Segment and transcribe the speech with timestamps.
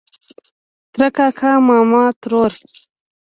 [0.93, 2.51] ترۀ کاکا ماما ترور